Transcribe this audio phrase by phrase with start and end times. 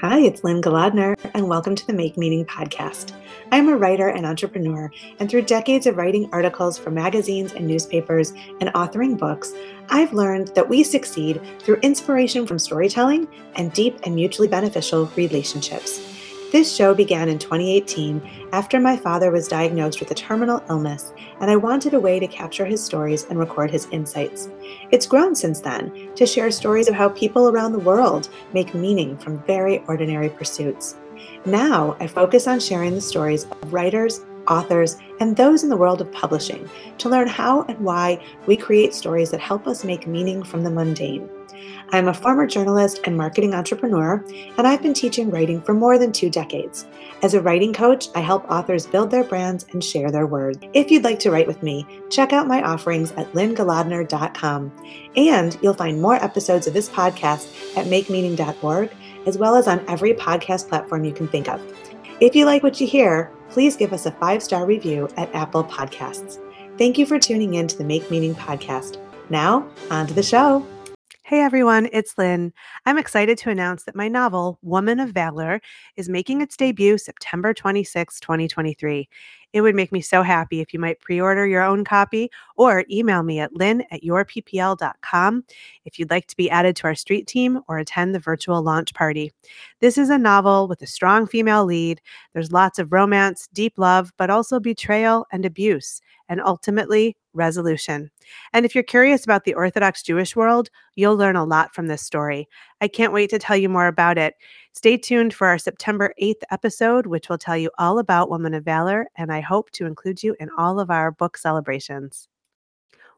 [0.00, 3.14] Hi, it's Lynne Golodner, and welcome to the Make Meaning podcast.
[3.50, 8.32] I'm a writer and entrepreneur, and through decades of writing articles for magazines and newspapers
[8.60, 9.52] and authoring books,
[9.88, 13.26] I've learned that we succeed through inspiration from storytelling
[13.56, 16.17] and deep and mutually beneficial relationships.
[16.50, 21.50] This show began in 2018 after my father was diagnosed with a terminal illness, and
[21.50, 24.48] I wanted a way to capture his stories and record his insights.
[24.90, 29.18] It's grown since then to share stories of how people around the world make meaning
[29.18, 30.96] from very ordinary pursuits.
[31.44, 36.00] Now I focus on sharing the stories of writers, authors, and those in the world
[36.00, 40.42] of publishing to learn how and why we create stories that help us make meaning
[40.42, 41.28] from the mundane.
[41.90, 44.24] I'm a former journalist and marketing entrepreneur,
[44.58, 46.86] and I've been teaching writing for more than two decades.
[47.22, 50.58] As a writing coach, I help authors build their brands and share their words.
[50.74, 54.72] If you'd like to write with me, check out my offerings at lynnegolodner.com.
[55.16, 58.90] And you'll find more episodes of this podcast at makemeaning.org,
[59.26, 61.60] as well as on every podcast platform you can think of.
[62.20, 65.64] If you like what you hear, please give us a five star review at Apple
[65.64, 66.38] Podcasts.
[66.76, 68.98] Thank you for tuning in to the Make Meaning podcast.
[69.30, 70.64] Now, on to the show.
[71.28, 72.54] Hey everyone, it's Lynne.
[72.86, 75.60] I'm excited to announce that my novel, Woman of Valor,
[75.94, 79.06] is making its debut September 26, 2023.
[79.52, 82.84] It would make me so happy if you might pre order your own copy or
[82.90, 85.44] email me at lynn at yourppl.com
[85.84, 88.94] if you'd like to be added to our street team or attend the virtual launch
[88.94, 89.32] party.
[89.80, 92.00] This is a novel with a strong female lead.
[92.34, 98.10] There's lots of romance, deep love, but also betrayal and abuse, and ultimately resolution.
[98.52, 102.02] And if you're curious about the Orthodox Jewish world, you'll learn a lot from this
[102.02, 102.48] story.
[102.80, 104.34] I can't wait to tell you more about it.
[104.78, 108.64] Stay tuned for our September 8th episode, which will tell you all about Woman of
[108.64, 112.28] Valor, and I hope to include you in all of our book celebrations.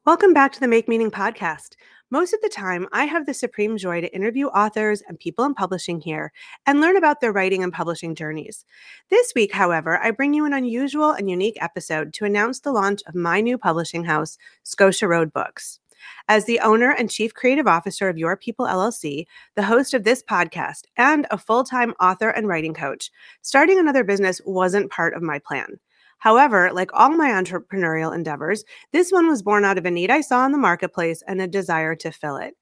[0.06, 1.75] Welcome back to the Make Meaning podcast.
[2.11, 5.52] Most of the time, I have the supreme joy to interview authors and people in
[5.52, 6.33] publishing here
[6.64, 8.64] and learn about their writing and publishing journeys.
[9.11, 13.02] This week, however, I bring you an unusual and unique episode to announce the launch
[13.06, 15.80] of my new publishing house, Scotia Road Books.
[16.28, 20.22] As the owner and chief creative officer of Your People LLC, the host of this
[20.22, 23.11] podcast, and a full time author and writing coach,
[23.42, 25.78] starting another business wasn't part of my plan.
[26.18, 30.20] However, like all my entrepreneurial endeavors, this one was born out of a need I
[30.20, 32.55] saw in the marketplace and a desire to fill it.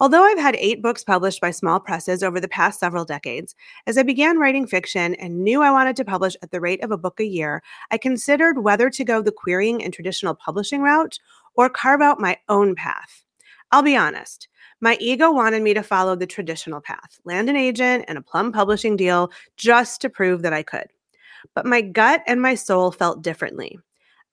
[0.00, 3.54] Although I've had eight books published by small presses over the past several decades,
[3.86, 6.90] as I began writing fiction and knew I wanted to publish at the rate of
[6.90, 7.62] a book a year,
[7.92, 11.18] I considered whether to go the querying and traditional publishing route
[11.56, 13.24] or carve out my own path.
[13.72, 14.48] I'll be honest,
[14.80, 18.52] my ego wanted me to follow the traditional path, land an agent and a plum
[18.52, 20.86] publishing deal just to prove that I could.
[21.54, 23.78] But my gut and my soul felt differently.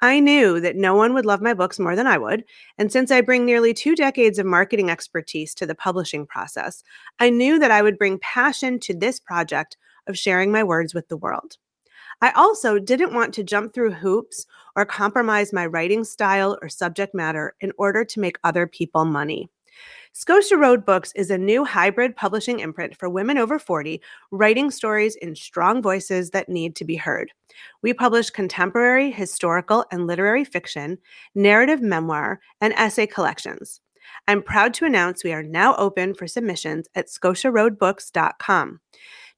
[0.04, 2.44] I knew that no one would love my books more than I would.
[2.80, 6.84] And since I bring nearly two decades of marketing expertise to the publishing process,
[7.20, 9.78] I knew that I would bring passion to this project
[10.08, 11.58] of sharing my words with the world.
[12.22, 14.46] I also didn't want to jump through hoops
[14.76, 19.50] or compromise my writing style or subject matter in order to make other people money.
[20.14, 24.02] Scotia Road Books is a new hybrid publishing imprint for women over 40
[24.32, 27.32] writing stories in strong voices that need to be heard.
[27.82, 30.98] We publish contemporary, historical, and literary fiction,
[31.34, 33.80] narrative memoir, and essay collections.
[34.28, 38.80] I'm proud to announce we are now open for submissions at scotiaroadbooks.com.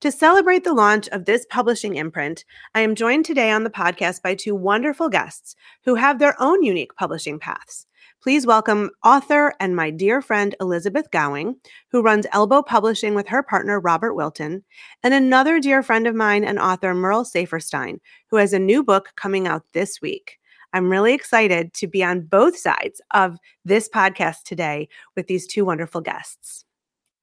[0.01, 2.43] To celebrate the launch of this publishing imprint,
[2.75, 5.55] I am joined today on the podcast by two wonderful guests
[5.85, 7.87] who have their own unique publishing paths.
[8.21, 11.55] Please welcome author and my dear friend Elizabeth Gowing,
[11.89, 14.63] who runs Elbow Publishing with her partner Robert Wilton,
[15.03, 17.99] and another dear friend of mine and author Merle Saferstein,
[18.29, 20.39] who has a new book coming out this week.
[20.73, 25.65] I'm really excited to be on both sides of this podcast today with these two
[25.65, 26.65] wonderful guests.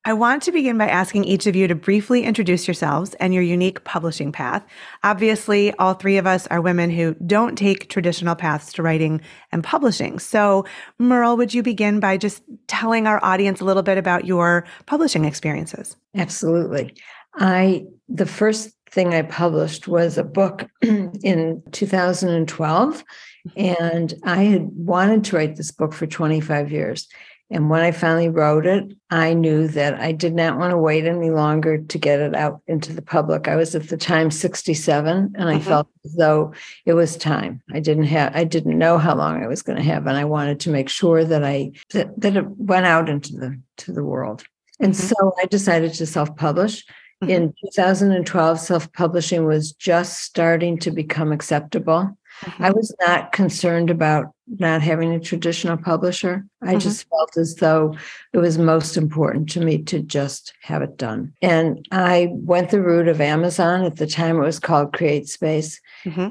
[0.06, 3.42] I want to begin by asking each of you to briefly introduce yourselves and your
[3.42, 4.64] unique publishing path.
[5.04, 9.20] Obviously, all three of us are women who don't take traditional paths to writing
[9.52, 10.18] and publishing.
[10.18, 10.64] So,
[10.98, 15.26] Merle, would you begin by just telling our audience a little bit about your publishing
[15.26, 15.96] experiences?
[16.14, 16.94] Absolutely.
[17.34, 23.50] I the first thing I published was a book in 2012 mm-hmm.
[23.56, 27.06] and I had wanted to write this book for 25 years.
[27.52, 31.04] And when I finally wrote it, I knew that I did not want to wait
[31.04, 33.48] any longer to get it out into the public.
[33.48, 35.62] I was at the time 67 and I mm-hmm.
[35.62, 36.54] felt as though
[36.86, 37.60] it was time.
[37.72, 40.24] I didn't have I didn't know how long I was going to have and I
[40.24, 44.04] wanted to make sure that I that, that it went out into the to the
[44.04, 44.44] world.
[44.78, 45.08] And mm-hmm.
[45.08, 46.84] so I decided to self-publish.
[47.22, 47.30] Mm-hmm.
[47.30, 52.16] In 2012, self-publishing was just starting to become acceptable.
[52.42, 52.76] I mm-hmm.
[52.76, 56.44] was not concerned about not having a traditional publisher.
[56.62, 56.78] I mm-hmm.
[56.78, 57.96] just felt as though
[58.32, 61.32] it was most important to me to just have it done.
[61.40, 63.84] And I went the route of Amazon.
[63.84, 65.80] At the time, it was called Create Space.
[66.04, 66.28] Mm-hmm.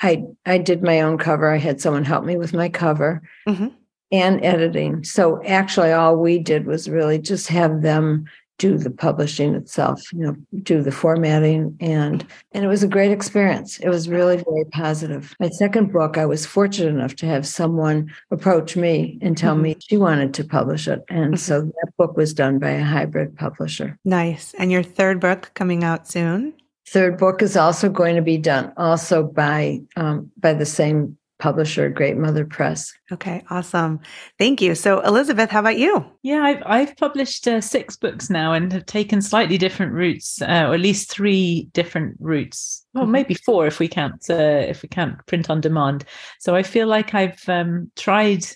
[0.00, 1.50] I, I did my own cover.
[1.50, 3.68] I had someone help me with my cover mm-hmm.
[4.10, 5.04] and editing.
[5.04, 8.26] So actually, all we did was really just have them
[8.62, 13.10] do the publishing itself you know do the formatting and and it was a great
[13.10, 13.80] experience.
[13.80, 15.34] It was really very positive.
[15.40, 19.62] My second book i was fortunate enough to have someone approach me and tell mm-hmm.
[19.62, 21.02] me she wanted to publish it.
[21.08, 21.46] And mm-hmm.
[21.48, 23.98] so that book was done by a hybrid publisher.
[24.04, 24.54] Nice.
[24.56, 26.54] And your third book coming out soon?
[26.86, 31.88] Third book is also going to be done also by um, by the same publisher,
[31.88, 32.94] Great Mother Press.
[33.10, 33.98] Okay, awesome.
[34.38, 34.76] Thank you.
[34.76, 36.04] So, Elizabeth, how about you?
[36.22, 40.66] Yeah, I've, I've published uh, six books now and have taken slightly different routes, uh,
[40.68, 42.86] or at least three different routes.
[42.94, 43.12] Well, mm-hmm.
[43.12, 44.34] maybe four if we can't uh,
[44.68, 46.04] if we can't print on demand.
[46.38, 48.46] So I feel like I've um, tried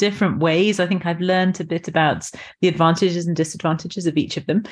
[0.00, 0.80] different ways.
[0.80, 2.30] I think I've learned a bit about
[2.62, 4.64] the advantages and disadvantages of each of them.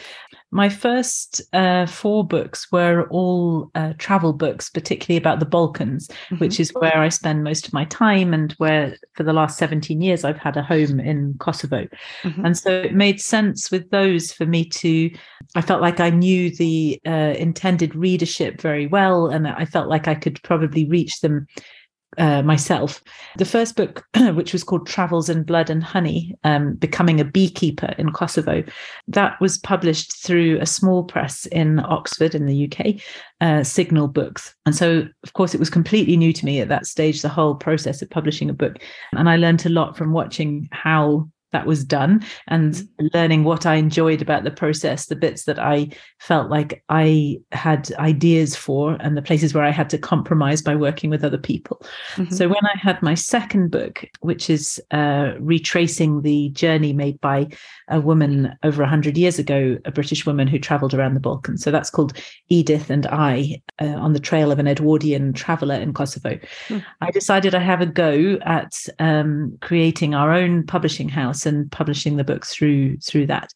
[0.50, 6.36] My first uh, four books were all uh, travel books, particularly about the Balkans, mm-hmm.
[6.36, 10.00] which is where I spend most of my time and where for the last 17
[10.00, 11.86] years I've had a home in Kosovo.
[12.22, 12.46] Mm-hmm.
[12.46, 15.10] And so it made sense with those for me to,
[15.54, 20.08] I felt like I knew the uh, intended readership very well, and I felt like
[20.08, 21.46] I could probably reach them
[22.16, 23.02] uh, myself.
[23.36, 27.94] The first book, which was called Travels in Blood and Honey, um, Becoming a Beekeeper
[27.98, 28.64] in Kosovo,
[29.08, 33.00] that was published through a small press in Oxford in the UK,
[33.40, 34.54] uh, Signal Books.
[34.64, 37.54] And so, of course, it was completely new to me at that stage, the whole
[37.54, 38.78] process of publishing a book.
[39.12, 43.06] And I learned a lot from watching how that was done and mm-hmm.
[43.14, 47.90] learning what I enjoyed about the process, the bits that I felt like I had
[47.98, 51.80] ideas for, and the places where I had to compromise by working with other people.
[52.16, 52.34] Mm-hmm.
[52.34, 57.48] So when I had my second book, which is uh, retracing the journey made by
[57.88, 61.62] a woman over 100 years ago, a British woman who traveled around the Balkans.
[61.62, 62.12] So that's called
[62.48, 66.30] Edith and I uh, on the trail of an Edwardian traveler in Kosovo.
[66.30, 66.78] Mm-hmm.
[67.00, 72.16] I decided I have a go at um, creating our own publishing house and publishing
[72.16, 73.50] the book through through that.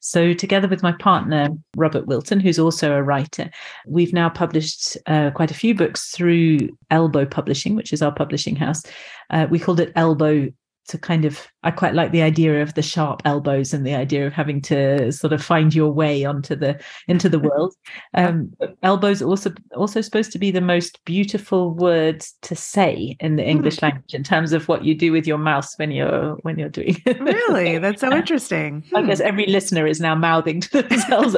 [0.00, 3.50] So together with my partner Robert Wilton, who's also a writer,
[3.86, 8.56] we've now published uh, quite a few books through Elbow Publishing, which is our publishing
[8.56, 8.82] house.
[9.30, 10.48] Uh, we called it Elbow
[10.88, 14.26] to kind of I quite like the idea of the sharp elbows and the idea
[14.26, 17.74] of having to sort of find your way onto the into the world.
[18.14, 18.52] Um,
[18.82, 23.50] elbows also also supposed to be the most beautiful word to say in the hmm.
[23.50, 26.68] English language in terms of what you do with your mouth when you're when you're
[26.68, 26.96] doing.
[27.04, 27.20] It.
[27.26, 28.84] Really, that's so interesting.
[28.94, 29.26] I guess hmm.
[29.26, 31.36] every listener is now mouthing to themselves.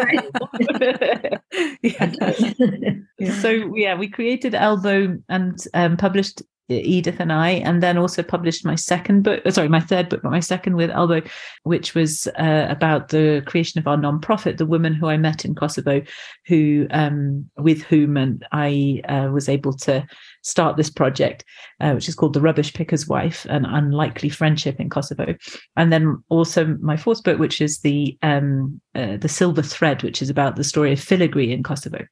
[1.82, 3.40] yeah.
[3.40, 8.64] So yeah, we created Elbow and um, published Edith and I, and then also published
[8.64, 11.22] my second book, uh, sorry, my third book, but my second with Elbow,
[11.62, 15.54] which was uh, about the creation of our nonprofit, the woman who I met in
[15.54, 16.02] Kosovo,
[16.46, 20.06] who um, with whom and I uh, was able to
[20.42, 21.44] start this project,
[21.80, 25.34] uh, which is called The Rubbish Picker's Wife, an unlikely friendship in Kosovo.
[25.76, 30.20] And then also my fourth book, which is the um, uh, the Silver Thread, which
[30.20, 32.04] is about the story of filigree in Kosovo.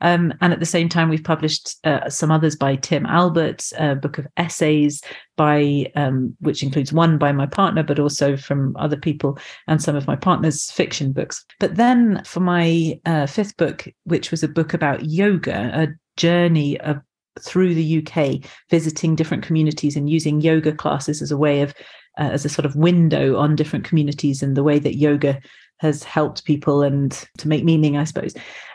[0.00, 3.94] Um, and at the same time, we've published uh, some others by Tim Albert, a
[3.94, 5.02] book of essays
[5.36, 9.96] by um, which includes one by my partner, but also from other people and some
[9.96, 11.44] of my partner's fiction books.
[11.58, 16.78] But then for my uh, fifth book, which was a book about yoga, a journey
[16.80, 16.98] of
[17.40, 21.74] through the UK, visiting different communities and using yoga classes as a way of,
[22.18, 25.40] uh, as a sort of window on different communities and the way that yoga
[25.78, 28.34] has helped people and to make meaning, I suppose.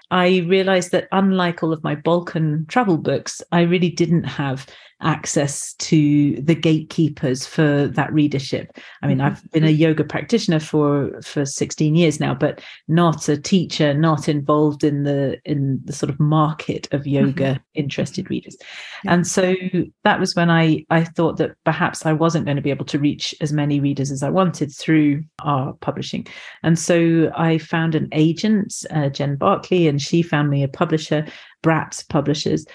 [0.10, 4.66] I realized that unlike all of my Balkan travel books, I really didn't have
[5.02, 8.78] access to the gatekeepers for that readership.
[9.04, 9.28] I mean, mm-hmm.
[9.28, 14.28] I've been a yoga practitioner for for 16 years now, but not a teacher, not
[14.28, 17.64] involved in the in the sort of market of yoga mm-hmm.
[17.76, 18.58] interested readers.
[19.04, 19.14] Yeah.
[19.14, 19.56] And so
[20.04, 23.00] that was when I I thought that perhaps I wasn't going to be able to
[23.00, 26.26] reach as many readers as I wanted through our publishing.
[26.64, 31.26] And so I found an agent, uh, Jen Barkley, and she found me a publisher,
[31.64, 32.66] Bratz Publishers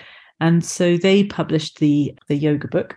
[0.40, 2.96] and so they published the the yoga book.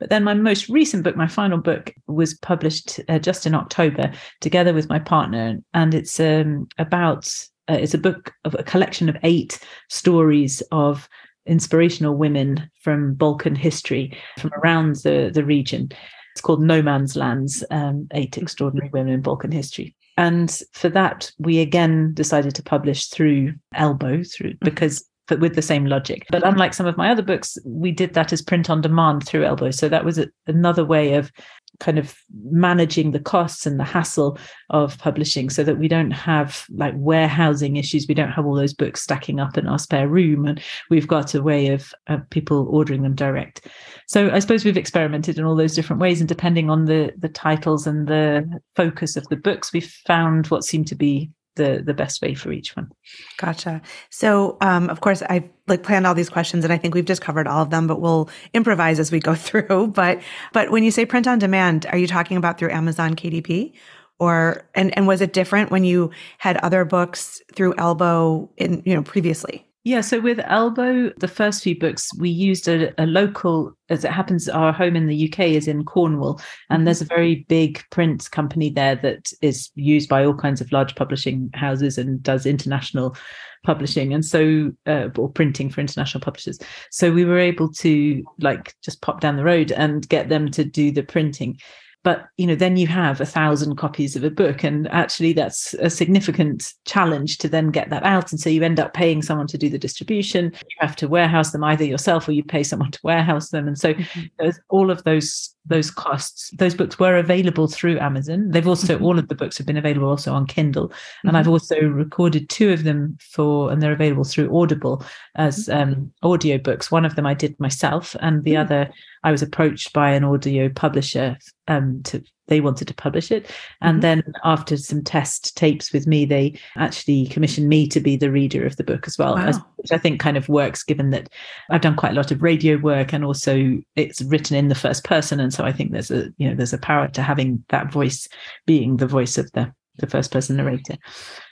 [0.00, 4.12] But then my most recent book, my final book, was published uh, just in October
[4.40, 7.26] together with my partner, and it's um, about
[7.68, 11.08] uh, it's a book of a collection of eight stories of
[11.46, 15.90] inspirational women from Balkan history from around the the region.
[16.32, 19.94] It's called No Man's Lands: um, Eight Extraordinary Women in Balkan History.
[20.16, 24.64] And for that, we again decided to publish through Elbow, through mm-hmm.
[24.64, 26.26] because but with the same logic.
[26.30, 29.44] But unlike some of my other books, we did that as print on demand through
[29.44, 29.70] Elbow.
[29.70, 31.32] So that was a, another way of
[31.80, 32.16] kind of
[32.50, 34.38] managing the costs and the hassle
[34.70, 38.72] of publishing so that we don't have like warehousing issues we don't have all those
[38.72, 42.68] books stacking up in our spare room and we've got a way of, of people
[42.70, 43.66] ordering them direct
[44.06, 47.28] so i suppose we've experimented in all those different ways and depending on the the
[47.28, 51.94] titles and the focus of the books we've found what seemed to be the the
[51.94, 52.90] best way for each one.
[53.38, 53.82] Gotcha.
[54.10, 57.22] So, um, of course, I've like planned all these questions, and I think we've just
[57.22, 59.88] covered all of them, but we'll improvise as we go through.
[59.88, 60.20] But
[60.52, 63.74] but when you say print on demand, are you talking about through Amazon KDP?
[64.20, 68.94] Or and and was it different when you had other books through Elbow in you
[68.94, 69.66] know previously?
[69.86, 74.10] Yeah, so with Elbow, the first few books, we used a, a, local, as it
[74.10, 76.84] happens, our home in the UK is in Cornwall, and mm-hmm.
[76.86, 80.94] there's a very big print company there that is used by all kinds of large
[80.94, 83.14] publishing houses and does international
[83.62, 86.58] publishing and so uh, or printing for international publishers
[86.90, 90.64] so we were able to like just pop down the road and get them to
[90.64, 91.58] do the printing
[92.04, 95.74] but you know then you have a thousand copies of a book and actually that's
[95.74, 99.48] a significant challenge to then get that out and so you end up paying someone
[99.48, 102.90] to do the distribution you have to warehouse them either yourself or you pay someone
[102.90, 104.48] to warehouse them and so mm-hmm.
[104.68, 109.04] all of those those costs those books were available through amazon they've also mm-hmm.
[109.04, 110.92] all of the books have been available also on kindle
[111.22, 111.36] and mm-hmm.
[111.36, 115.02] i've also recorded two of them for and they're available through audible
[115.36, 115.92] as mm-hmm.
[115.92, 118.60] um, audio books one of them i did myself and the mm.
[118.60, 118.90] other
[119.24, 123.50] I was approached by an audio publisher um, to they wanted to publish it,
[123.80, 124.00] and mm-hmm.
[124.00, 128.66] then after some test tapes with me, they actually commissioned me to be the reader
[128.66, 129.46] of the book as well, wow.
[129.46, 131.30] as, which I think kind of works given that
[131.70, 135.04] I've done quite a lot of radio work and also it's written in the first
[135.04, 137.90] person, and so I think there's a you know there's a power to having that
[137.90, 138.28] voice
[138.66, 140.96] being the voice of the the first person narrator.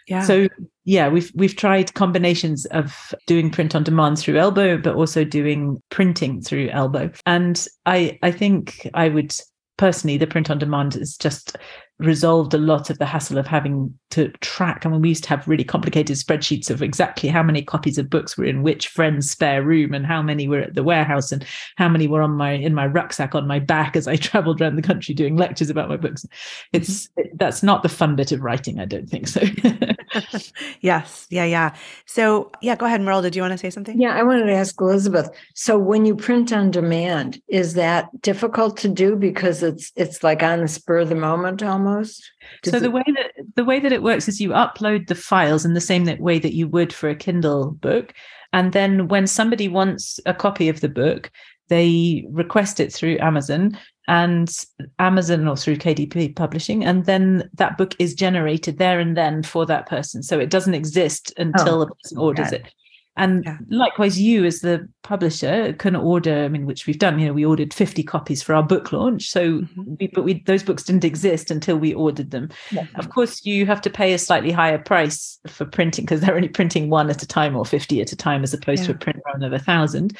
[0.08, 0.22] Yeah.
[0.22, 0.48] So
[0.84, 5.80] yeah, we've we've tried combinations of doing print on demand through Elbow, but also doing
[5.90, 7.10] printing through Elbow.
[7.26, 9.34] And I I think I would
[9.76, 11.56] personally the print on demand is just
[12.04, 14.84] resolved a lot of the hassle of having to track.
[14.84, 18.10] I mean, we used to have really complicated spreadsheets of exactly how many copies of
[18.10, 21.44] books were in which friend's spare room and how many were at the warehouse and
[21.76, 24.76] how many were on my in my rucksack on my back as I traveled around
[24.76, 26.26] the country doing lectures about my books.
[26.72, 27.36] It's mm-hmm.
[27.36, 29.40] that's not the fun bit of writing, I don't think so.
[30.80, 31.26] yes.
[31.30, 31.74] Yeah, yeah.
[32.06, 33.22] So yeah, go ahead, Merle.
[33.22, 34.00] Did you want to say something?
[34.00, 35.30] Yeah, I wanted to ask Elizabeth.
[35.54, 40.42] So when you print on demand, is that difficult to do because it's it's like
[40.42, 41.91] on the spur of the moment almost?
[41.92, 42.30] Almost?
[42.62, 42.92] Does so the it...
[42.92, 46.04] way that the way that it works is you upload the files in the same
[46.18, 48.14] way that you would for a Kindle book,
[48.52, 51.30] and then when somebody wants a copy of the book,
[51.68, 54.64] they request it through Amazon and
[54.98, 59.64] Amazon or through KDP Publishing, and then that book is generated there and then for
[59.66, 60.22] that person.
[60.22, 62.74] So it doesn't exist oh, until oh, the person orders it.
[63.14, 63.58] And yeah.
[63.68, 66.44] likewise, you as the publisher can order.
[66.44, 67.18] I mean, which we've done.
[67.18, 69.28] You know, we ordered fifty copies for our book launch.
[69.28, 69.94] So, mm-hmm.
[70.00, 72.48] we, but we those books didn't exist until we ordered them.
[72.70, 72.86] Yeah.
[72.94, 76.48] Of course, you have to pay a slightly higher price for printing because they're only
[76.48, 78.86] printing one at a time or fifty at a time, as opposed yeah.
[78.86, 80.16] to a print run of a thousand.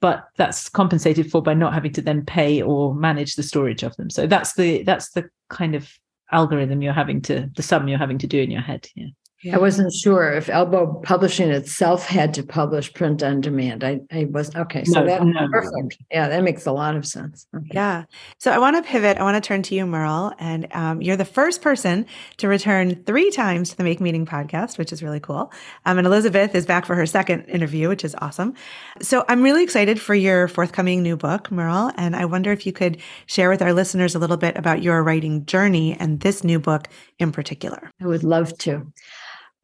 [0.00, 3.94] But that's compensated for by not having to then pay or manage the storage of
[3.96, 4.08] them.
[4.08, 5.92] So that's the that's the kind of
[6.32, 8.88] algorithm you're having to the sum you're having to do in your head.
[8.94, 9.08] Yeah.
[9.42, 9.56] Yeah.
[9.56, 13.82] I wasn't sure if Elbow Publishing itself had to publish print on demand.
[13.82, 14.84] I, I was okay.
[14.84, 15.96] So no, that no, perfect.
[16.10, 17.46] Yeah, that makes a lot of sense.
[17.56, 17.70] Okay.
[17.72, 18.04] Yeah.
[18.36, 19.16] So I want to pivot.
[19.16, 22.04] I want to turn to you, Merle, and um, you're the first person
[22.36, 25.50] to return three times to the Make Meaning podcast, which is really cool.
[25.86, 28.52] Um, and Elizabeth is back for her second interview, which is awesome.
[29.00, 32.74] So I'm really excited for your forthcoming new book, Merle, and I wonder if you
[32.74, 36.60] could share with our listeners a little bit about your writing journey and this new
[36.60, 37.90] book in particular.
[38.02, 38.92] I would love to.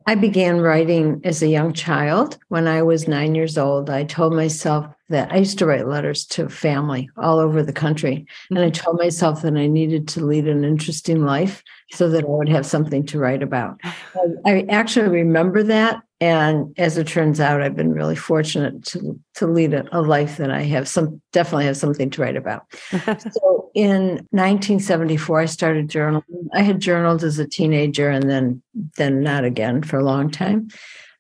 [0.08, 2.38] I began writing as a young child.
[2.48, 6.24] When I was nine years old, I told myself that I used to write letters
[6.26, 8.26] to family all over the country.
[8.50, 8.84] And I mm-hmm.
[8.84, 12.66] told myself that I needed to lead an interesting life so that I would have
[12.66, 13.80] something to write about.
[14.46, 19.46] I actually remember that and as it turns out, I've been really fortunate to to
[19.46, 22.62] lead a, a life that I have some definitely have something to write about.
[22.90, 26.48] so in 1974, I started journaling.
[26.54, 28.62] I had journaled as a teenager and then
[28.96, 30.68] then not again for a long time.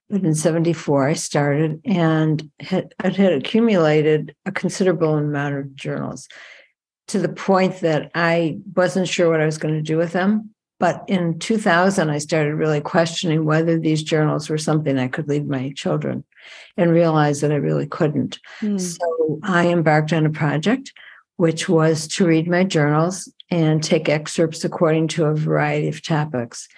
[0.08, 6.28] But in 74, I started and had, it had accumulated a considerable amount of journals
[7.08, 10.54] to the point that I wasn't sure what I was going to do with them.
[10.78, 15.46] But in 2000, I started really questioning whether these journals were something I could leave
[15.46, 16.24] my children
[16.76, 18.38] and realized that I really couldn't.
[18.60, 18.80] Mm.
[18.80, 20.92] So I embarked on a project,
[21.36, 26.68] which was to read my journals and take excerpts according to a variety of topics.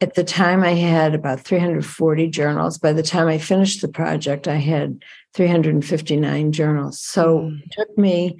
[0.00, 2.76] At the time, I had about 340 journals.
[2.76, 5.02] By the time I finished the project, I had
[5.34, 7.00] 359 journals.
[7.00, 7.62] So mm.
[7.62, 8.38] it took me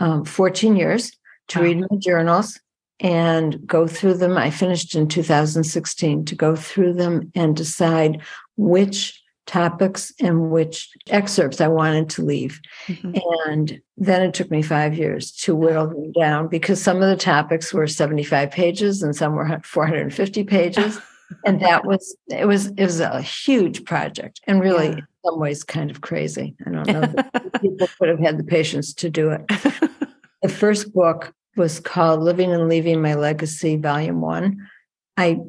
[0.00, 1.12] um, 14 years
[1.48, 1.64] to wow.
[1.64, 2.58] read my journals
[3.00, 4.36] and go through them.
[4.36, 8.22] I finished in 2016 to go through them and decide
[8.56, 12.60] which topics and which excerpts I wanted to leave.
[12.86, 13.12] Mm-hmm.
[13.46, 17.16] And then it took me five years to whittle them down because some of the
[17.16, 21.00] topics were 75 pages and some were 450 pages.
[21.44, 24.92] and that was it was it was a huge project and really yeah.
[24.92, 26.54] in some ways kind of crazy.
[26.66, 29.46] I don't know people could have had the patience to do it.
[30.42, 34.68] the first book was called Living and Leaving My Legacy, Volume One.
[35.16, 35.40] I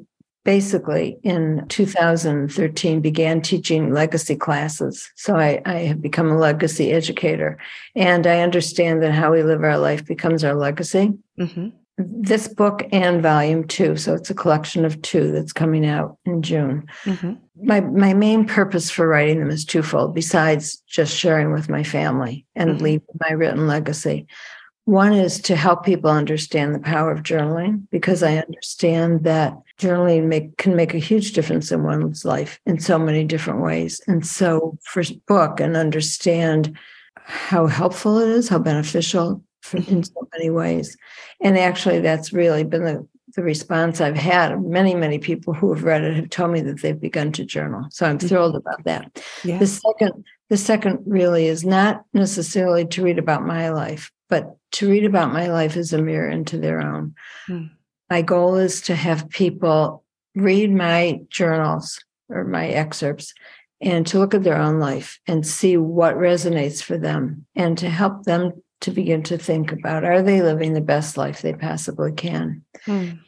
[0.44, 5.12] basically in 2013 began teaching legacy classes.
[5.16, 7.60] So I, I, have become a legacy educator.
[7.96, 11.14] And I understand that how we live our life becomes our legacy.
[11.40, 11.70] Mm-hmm.
[11.98, 16.42] This book and volume two, so it's a collection of two that's coming out in
[16.42, 16.88] June.
[17.04, 17.34] Mm-hmm.
[17.62, 22.46] My my main purpose for writing them is twofold, besides just sharing with my family
[22.56, 22.84] and mm-hmm.
[22.84, 24.28] leaving my written legacy.
[24.86, 30.26] One is to help people understand the power of journaling because I understand that journaling
[30.26, 34.02] make, can make a huge difference in one's life in so many different ways.
[34.08, 36.78] And so, for book and understand
[37.30, 40.98] how helpful it is, how beneficial for, in so many ways.
[41.42, 44.62] And actually, that's really been the, the response I've had.
[44.64, 47.86] Many, many people who have read it have told me that they've begun to journal.
[47.92, 48.28] So I'm mm-hmm.
[48.28, 49.24] thrilled about that.
[49.44, 49.60] Yeah.
[49.60, 54.90] The second, the second really is not necessarily to read about my life, but to
[54.90, 57.16] read about my life as a mirror into their own.
[57.48, 57.72] Mm.
[58.10, 60.04] My goal is to have people
[60.36, 63.34] read my journals or my excerpts
[63.82, 67.90] and to look at their own life and see what resonates for them and to
[67.90, 72.12] help them to begin to think about are they living the best life they possibly
[72.12, 72.64] can.
[72.86, 73.20] Mm.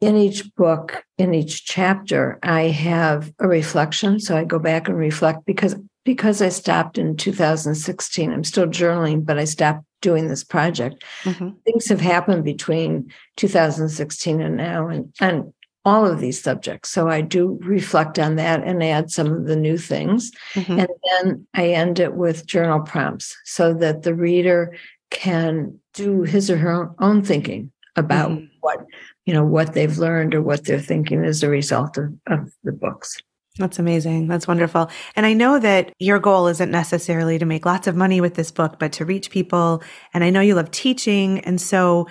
[0.00, 4.18] In each book, in each chapter, I have a reflection.
[4.18, 5.76] So I go back and reflect because
[6.10, 8.32] because I stopped in 2016.
[8.32, 11.04] I'm still journaling, but I stopped doing this project.
[11.22, 11.50] Mm-hmm.
[11.64, 15.52] Things have happened between 2016 and now, and, and
[15.84, 16.90] all of these subjects.
[16.90, 20.32] So I do reflect on that and add some of the new things.
[20.54, 20.80] Mm-hmm.
[20.80, 24.76] And then I end it with journal prompts so that the reader
[25.12, 28.46] can do his or her own thinking about mm-hmm.
[28.62, 28.84] what
[29.26, 32.72] you know what they've learned or what they're thinking as a result of, of the
[32.72, 33.16] books.
[33.58, 34.28] That's amazing.
[34.28, 34.90] That's wonderful.
[35.16, 38.50] And I know that your goal isn't necessarily to make lots of money with this
[38.50, 39.82] book, but to reach people.
[40.14, 41.40] And I know you love teaching.
[41.40, 42.06] And so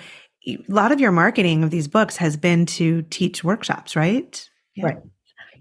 [0.46, 4.48] a lot of your marketing of these books has been to teach workshops, right?
[4.74, 4.86] Yeah.
[4.86, 4.98] Right.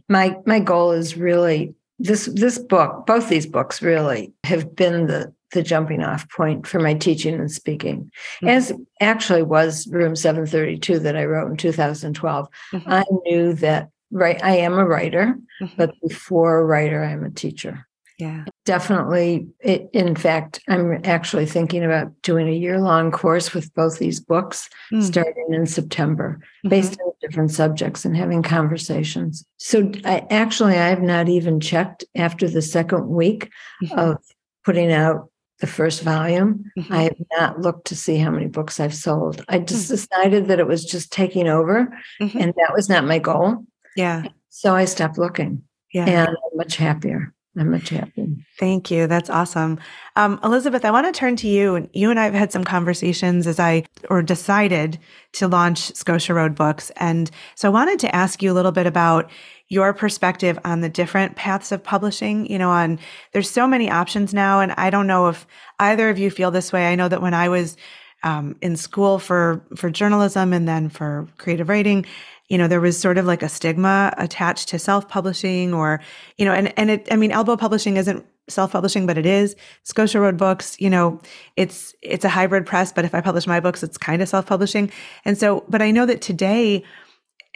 [0.07, 5.33] My my goal is really this this book, both these books really have been the
[5.51, 8.11] the jumping off point for my teaching and speaking.
[8.37, 8.47] Mm-hmm.
[8.47, 12.47] As actually was Room 732 that I wrote in 2012.
[12.73, 12.91] Mm-hmm.
[12.91, 15.73] I knew that right i am a writer mm-hmm.
[15.77, 17.85] but before a writer i'm a teacher
[18.17, 23.99] yeah definitely it, in fact i'm actually thinking about doing a year-long course with both
[23.99, 25.03] these books mm.
[25.03, 26.69] starting in september mm-hmm.
[26.69, 32.03] based on different subjects and having conversations so i actually i have not even checked
[32.15, 33.49] after the second week
[33.83, 33.97] mm-hmm.
[33.97, 34.17] of
[34.63, 36.71] putting out the first volume.
[36.77, 36.93] Mm-hmm.
[36.93, 39.43] I have not looked to see how many books I've sold.
[39.49, 39.95] I just mm-hmm.
[39.95, 42.37] decided that it was just taking over, mm-hmm.
[42.37, 43.65] and that was not my goal.
[43.99, 44.23] Yeah.
[44.47, 45.63] So I stopped looking.
[45.93, 46.05] Yeah.
[46.05, 47.33] And I'm much happier.
[47.57, 48.27] I'm much happier.
[48.57, 49.07] Thank you.
[49.07, 49.79] That's awesome.
[50.15, 51.75] Um, Elizabeth, I want to turn to you.
[51.75, 54.99] And you and I have had some conversations as I or decided
[55.33, 56.91] to launch Scotia Road Books.
[56.95, 59.29] And so I wanted to ask you a little bit about
[59.67, 62.49] your perspective on the different paths of publishing.
[62.49, 62.99] You know, on
[63.33, 64.61] there's so many options now.
[64.61, 65.45] And I don't know if
[65.79, 66.87] either of you feel this way.
[66.87, 67.75] I know that when I was
[68.23, 72.05] um, in school for for journalism and then for creative writing
[72.49, 76.01] you know there was sort of like a stigma attached to self-publishing or
[76.37, 79.55] you know and and it i mean elbow publishing isn't self-publishing but it is.
[79.83, 81.21] Scotia road books you know
[81.55, 84.91] it's it's a hybrid press but if i publish my books it's kind of self-publishing.
[85.25, 86.83] And so but i know that today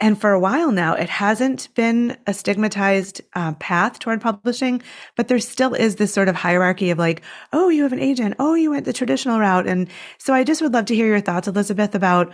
[0.00, 4.82] and for a while now it hasn't been a stigmatized uh, path toward publishing
[5.16, 8.34] but there still is this sort of hierarchy of like oh you have an agent.
[8.38, 9.66] Oh you went the traditional route.
[9.66, 12.32] And so i just would love to hear your thoughts elizabeth about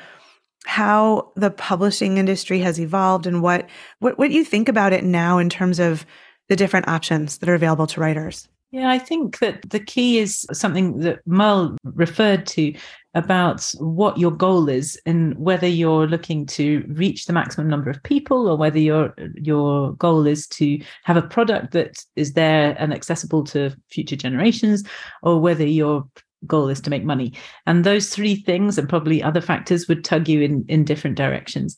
[0.66, 3.68] how the publishing industry has evolved and what,
[3.99, 6.05] what what you think about it now in terms of
[6.49, 8.49] the different options that are available to writers.
[8.73, 12.73] Yeah, I think that the key is something that Merle referred to
[13.14, 18.01] about what your goal is and whether you're looking to reach the maximum number of
[18.05, 22.94] people or whether your your goal is to have a product that is there and
[22.94, 24.85] accessible to future generations
[25.23, 26.07] or whether you're
[26.46, 27.33] goal is to make money.
[27.66, 31.76] And those three things and probably other factors would tug you in, in different directions.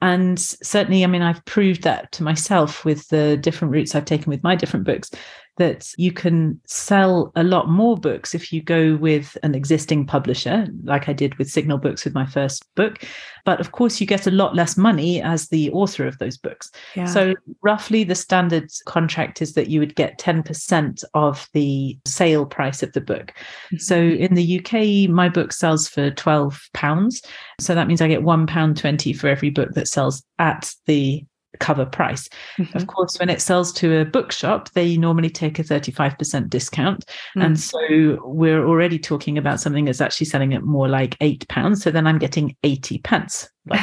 [0.00, 4.30] And certainly, I mean, I've proved that to myself with the different routes I've taken
[4.30, 5.12] with my different books
[5.58, 10.66] that you can sell a lot more books if you go with an existing publisher,
[10.84, 13.04] like I did with Signal Books with my first book.
[13.44, 16.70] But of course, you get a lot less money as the author of those books.
[16.94, 17.06] Yeah.
[17.06, 22.82] So, roughly, the standard contract is that you would get 10% of the sale price
[22.82, 23.32] of the book.
[23.66, 23.78] Mm-hmm.
[23.78, 27.26] So, in the UK, my book sells for £12.
[27.60, 31.24] So, that means I get £1.20 for every book that sells at the
[31.58, 32.28] cover price.
[32.58, 32.76] Mm-hmm.
[32.76, 37.04] Of course, when it sells to a bookshop, they normally take a 35% discount.
[37.36, 37.44] Mm.
[37.44, 37.78] And so
[38.24, 41.82] we're already talking about something that's actually selling at more like eight pounds.
[41.82, 43.80] So then I'm getting 80 pence, like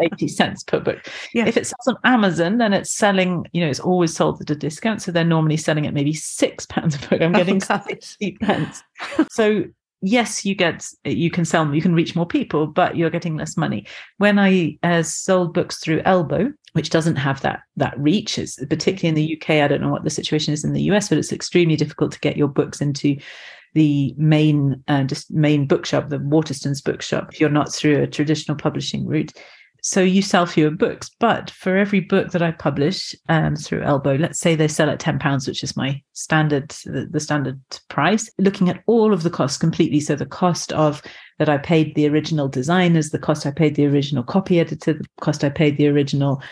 [0.00, 1.06] 80 cents per book.
[1.34, 1.46] Yeah.
[1.46, 4.54] If it sells on Amazon, then it's selling, you know, it's always sold at a
[4.54, 5.02] discount.
[5.02, 7.20] So they're normally selling at maybe six pounds a book.
[7.20, 8.82] I'm oh, getting oh, 60 pence.
[9.30, 9.64] so
[10.02, 13.56] yes you get you can sell you can reach more people but you're getting less
[13.56, 18.38] money when i uh, sold books through elbow which doesn't have that that reach.
[18.38, 21.08] Is particularly in the uk i don't know what the situation is in the us
[21.08, 23.16] but it's extremely difficult to get your books into
[23.74, 28.56] the main uh, just main bookshop the waterstones bookshop if you're not through a traditional
[28.56, 29.32] publishing route
[29.82, 34.14] so you sell fewer books but for every book that i publish um, through elbow
[34.16, 38.30] let's say they sell at 10 pounds which is my standard the, the, standard price
[38.38, 40.00] looking at all of the costs completely.
[40.00, 41.02] So the cost of
[41.38, 45.06] that i paid the original designers the cost i paid the original copy editor the
[45.20, 46.42] cost i paid the original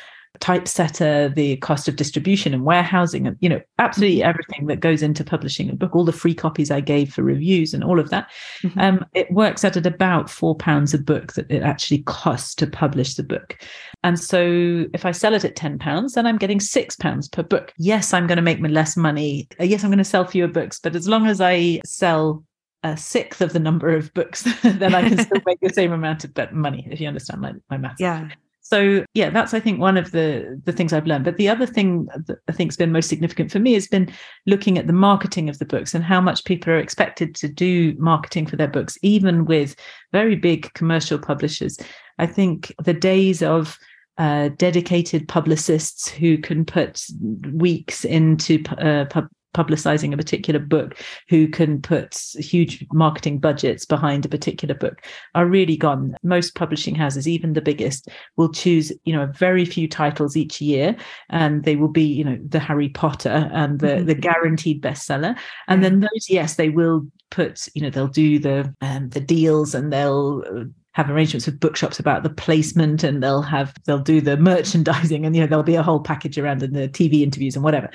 [0.41, 4.29] typesetter, the cost of distribution and warehousing, and you know, absolutely mm-hmm.
[4.29, 7.75] everything that goes into publishing a book, all the free copies I gave for reviews
[7.75, 8.31] and all of that.
[8.63, 8.79] Mm-hmm.
[8.81, 12.67] Um, it works out at about four pounds a book that it actually costs to
[12.67, 13.59] publish the book.
[14.03, 17.43] And so if I sell it at 10 pounds, then I'm getting six pounds per
[17.43, 17.73] book.
[17.79, 19.49] Yes, I'm going to make less money.
[19.59, 22.45] Yes, I'm going to sell fewer books, but as long as I sell
[22.85, 26.25] a sixth of the number of books, then I can still make the same amount
[26.25, 27.97] of money, if you understand my, my math.
[27.99, 28.29] Yeah
[28.69, 31.25] so yeah that's i think one of the the things i've learned.
[31.25, 34.13] But the other thing that i think's been most significant for me has been
[34.47, 37.95] looking at the marketing of the books and how much people are expected to do
[37.99, 39.75] marketing for their books even with
[40.13, 41.79] very big commercial publishers.
[42.19, 43.79] I think the days of
[44.19, 47.07] uh, dedicated publicists who can put
[47.53, 50.97] weeks into uh, pub- publicizing a particular book
[51.29, 55.05] who can put huge marketing budgets behind a particular book.
[55.35, 56.15] Are really gone.
[56.23, 60.61] Most publishing houses even the biggest will choose you know a very few titles each
[60.61, 60.97] year
[61.31, 64.07] and they will be you know the harry potter and the mm-hmm.
[64.07, 65.37] the guaranteed bestseller.
[65.67, 69.75] And then those yes they will put you know they'll do the um, the deals
[69.75, 74.21] and they'll uh, have arrangements with bookshops about the placement and they'll have they'll do
[74.21, 77.55] the merchandising and you know there'll be a whole package around and the TV interviews
[77.55, 77.91] and whatever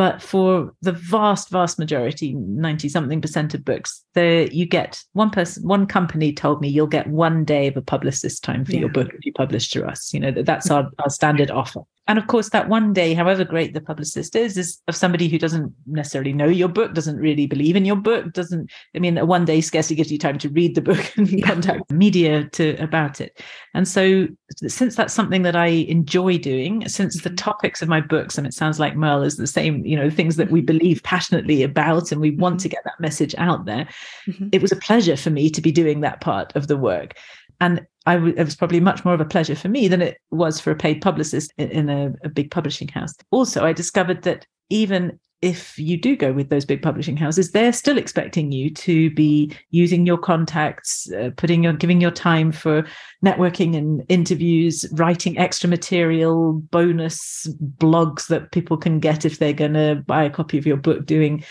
[0.00, 5.28] but for the vast, vast majority, 90 something percent of books, there you get one
[5.28, 8.80] person, one company told me you'll get one day of a publicist time for yeah.
[8.80, 10.14] your book if you publish through us.
[10.14, 11.80] You know, that that's our, our standard offer.
[12.08, 15.38] And of course, that one day, however great the publicist is, is of somebody who
[15.38, 19.24] doesn't necessarily know your book, doesn't really believe in your book, doesn't, I mean, a
[19.24, 21.46] one day scarcely gives you time to read the book and yeah.
[21.46, 23.40] contact media to about it.
[23.74, 24.26] And so
[24.66, 27.36] since that's something that I enjoy doing, since the mm-hmm.
[27.36, 30.36] topics of my books, and it sounds like Merle is the same, you know, things
[30.36, 32.74] that we believe passionately about and we want to mm-hmm.
[32.74, 33.86] get that message out there,
[34.26, 34.48] mm-hmm.
[34.50, 37.14] it was a pleasure for me to be doing that part of the work.
[37.60, 40.18] And I w- it was probably much more of a pleasure for me than it
[40.30, 43.14] was for a paid publicist in, in a, a big publishing house.
[43.30, 47.72] Also, I discovered that even if you do go with those big publishing houses, they're
[47.72, 52.84] still expecting you to be using your contacts, uh, putting your giving your time for
[53.24, 57.46] networking and interviews, writing extra material, bonus
[57.78, 61.06] blogs that people can get if they're going to buy a copy of your book.
[61.06, 61.42] Doing,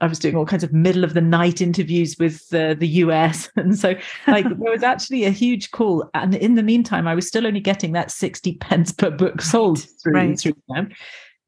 [0.00, 3.50] I was doing all kinds of middle of the night interviews with uh, the US,
[3.56, 3.94] and so
[4.26, 6.08] like there was actually a huge call.
[6.14, 9.86] And in the meantime, I was still only getting that sixty pence per book sold
[10.02, 10.40] through right.
[10.40, 10.92] through them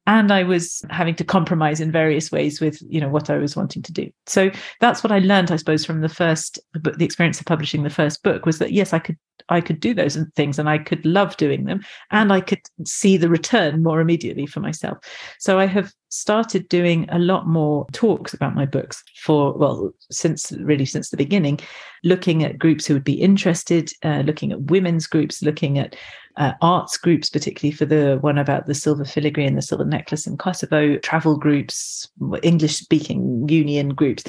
[0.07, 3.55] and i was having to compromise in various ways with you know what i was
[3.55, 4.09] wanting to do.
[4.25, 7.89] So that's what i learned i suppose from the first the experience of publishing the
[7.89, 9.17] first book was that yes i could
[9.49, 13.17] i could do those things and i could love doing them and i could see
[13.17, 14.97] the return more immediately for myself
[15.39, 20.51] so i have started doing a lot more talks about my books for well since
[20.53, 21.59] really since the beginning
[22.03, 25.95] looking at groups who would be interested uh, looking at women's groups looking at
[26.37, 30.27] uh, arts groups, particularly for the one about the silver filigree and the silver necklace
[30.27, 32.07] in Kosovo, travel groups,
[32.43, 34.23] English speaking union groups.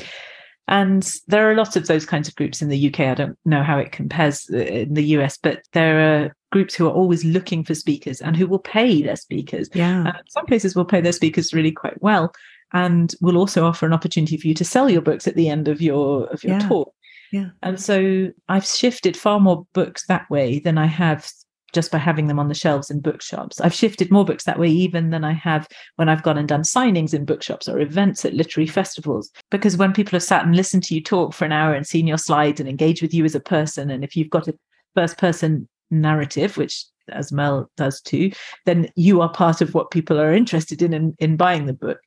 [0.68, 3.00] And there are a lot of those kinds of groups in the UK.
[3.00, 6.86] I don't know how it compares uh, in the US, but there are groups who
[6.86, 9.68] are always looking for speakers and who will pay their speakers.
[9.74, 10.04] Yeah.
[10.08, 12.32] Uh, some places will pay their speakers really quite well.
[12.74, 15.68] and will also offer an opportunity for you to sell your books at the end
[15.68, 16.68] of your of your Yeah.
[16.68, 16.92] talk.
[17.32, 17.48] Yeah.
[17.62, 21.26] And so I've shifted far more books that way than I have
[21.72, 23.60] just by having them on the shelves in bookshops.
[23.60, 26.62] I've shifted more books that way even than I have when I've gone and done
[26.62, 29.30] signings in bookshops or events at literary festivals.
[29.50, 32.06] Because when people have sat and listened to you talk for an hour and seen
[32.06, 34.58] your slides and engaged with you as a person, and if you've got a
[34.94, 38.30] first person narrative, which as Mel does too,
[38.66, 41.98] then you are part of what people are interested in, in in buying the book.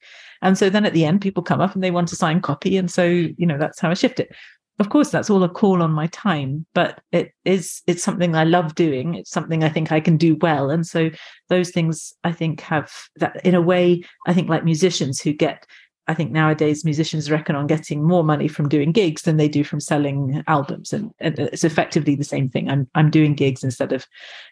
[0.43, 2.77] And so then at the end, people come up and they want to sign copy.
[2.77, 4.35] And so, you know, that's how I shift it
[4.79, 8.43] of course that's all a call on my time but it is it's something i
[8.43, 9.15] love doing.
[9.15, 10.69] It's something i think i can do well.
[10.71, 11.09] And so
[11.49, 15.65] those things i think have that in a way i think like musicians who get
[16.07, 19.63] i think nowadays musicians reckon on getting more money from doing gigs than they do
[19.63, 20.93] from selling albums.
[20.93, 22.69] And, and it's effectively the same thing.
[22.69, 24.05] I'm i'm doing gigs instead of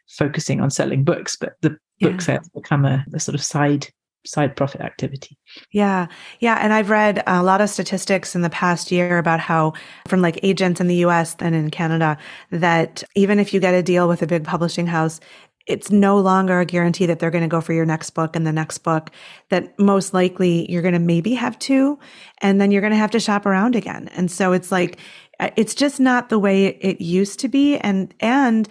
[0.07, 2.09] focusing on selling books but the Yeah.
[2.09, 3.87] book sales become a, a sort of side
[4.25, 5.37] side profit activity
[5.71, 6.07] Yeah.
[6.39, 6.57] Yeah.
[6.61, 9.73] And I've read a lot of statistics in the past year about how,
[10.07, 12.17] from like agents in the US and in Canada,
[12.51, 15.19] that even if you get a deal with a big publishing house,
[15.67, 18.45] it's no longer a guarantee that they're going to go for your next book and
[18.45, 19.11] the next book,
[19.49, 21.99] that most likely you're going to maybe have two,
[22.41, 24.09] and then you're going to have to shop around again.
[24.13, 24.97] And so it's like,
[25.39, 27.77] uh, it's just not the way it used to be.
[27.77, 28.67] And, and,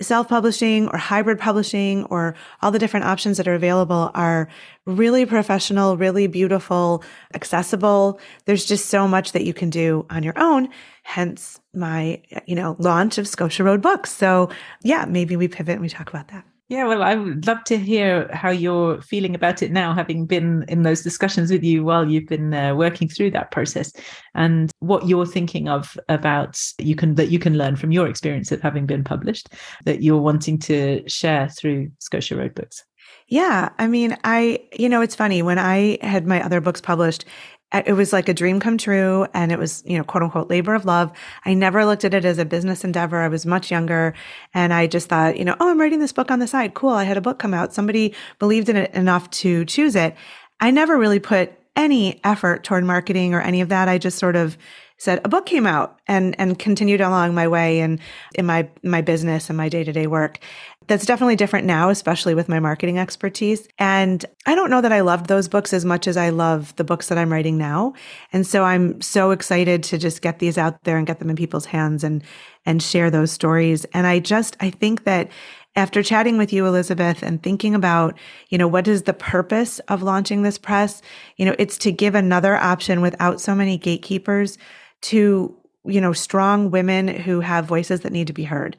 [0.00, 4.48] self-publishing or hybrid publishing or all the different options that are available are
[4.86, 8.18] really professional, really beautiful, accessible.
[8.46, 10.68] There's just so much that you can do on your own.
[11.02, 14.10] Hence my, you know, launch of Scotia Road Books.
[14.12, 14.50] So
[14.82, 16.44] yeah, maybe we pivot and we talk about that.
[16.70, 20.64] Yeah, well, I would love to hear how you're feeling about it now, having been
[20.68, 23.92] in those discussions with you while you've been uh, working through that process,
[24.36, 28.52] and what you're thinking of about you can that you can learn from your experience
[28.52, 29.48] of having been published
[29.84, 32.84] that you're wanting to share through Scotia Road Books.
[33.26, 33.70] Yeah.
[33.78, 37.24] I mean, I, you know, it's funny when I had my other books published,
[37.72, 40.74] it was like a dream come true and it was, you know, quote unquote labor
[40.74, 41.12] of love.
[41.44, 43.18] I never looked at it as a business endeavor.
[43.18, 44.12] I was much younger
[44.52, 46.74] and I just thought, you know, oh, I'm writing this book on the side.
[46.74, 46.90] Cool.
[46.90, 47.72] I had a book come out.
[47.72, 50.16] Somebody believed in it enough to choose it.
[50.58, 53.88] I never really put any effort toward marketing or any of that.
[53.88, 54.58] I just sort of
[55.00, 57.98] said a book came out and and continued along my way and
[58.34, 60.38] in my my business and my day-to-day work.
[60.86, 63.66] That's definitely different now, especially with my marketing expertise.
[63.78, 66.84] And I don't know that I loved those books as much as I love the
[66.84, 67.94] books that I'm writing now.
[68.32, 71.36] And so I'm so excited to just get these out there and get them in
[71.36, 72.22] people's hands and
[72.66, 73.86] and share those stories.
[73.94, 75.30] And I just I think that
[75.76, 80.02] after chatting with you, Elizabeth, and thinking about, you know, what is the purpose of
[80.02, 81.00] launching this press?
[81.36, 84.58] You know, it's to give another option without so many gatekeepers
[85.02, 88.76] to, you know, strong women who have voices that need to be heard.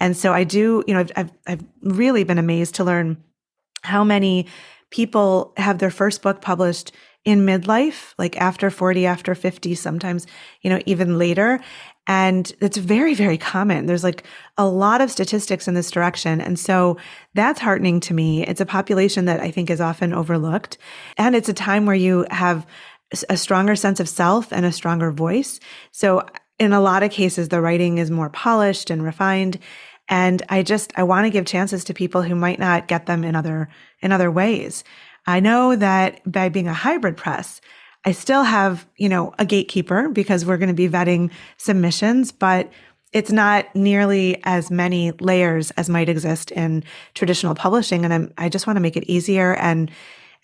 [0.00, 3.22] And so I do, you know, I've, I've, I've really been amazed to learn
[3.82, 4.46] how many
[4.90, 6.92] people have their first book published
[7.24, 10.26] in midlife, like after 40, after 50, sometimes,
[10.62, 11.60] you know, even later.
[12.08, 13.86] And it's very, very common.
[13.86, 14.24] There's like
[14.58, 16.40] a lot of statistics in this direction.
[16.40, 16.96] And so
[17.34, 18.44] that's heartening to me.
[18.44, 20.78] It's a population that I think is often overlooked.
[21.16, 22.66] And it's a time where you have
[23.28, 25.60] a stronger sense of self and a stronger voice.
[25.90, 26.26] So
[26.58, 29.58] in a lot of cases, the writing is more polished and refined.
[30.08, 33.24] And I just, I want to give chances to people who might not get them
[33.24, 33.68] in other,
[34.00, 34.84] in other ways.
[35.26, 37.60] I know that by being a hybrid press,
[38.04, 42.70] I still have, you know, a gatekeeper because we're going to be vetting submissions, but
[43.12, 46.82] it's not nearly as many layers as might exist in
[47.14, 48.04] traditional publishing.
[48.04, 49.90] And I'm, I just want to make it easier and,